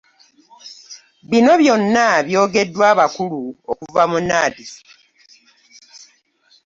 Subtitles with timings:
[1.29, 4.71] Bino byonna byogeddwa abakulu okuva mu NAADS